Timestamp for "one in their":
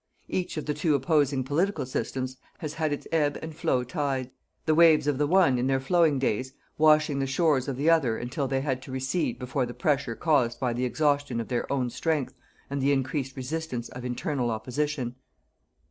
5.27-5.79